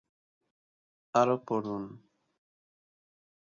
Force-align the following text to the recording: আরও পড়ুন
আরও 1.15 1.35
পড়ুন 1.47 1.83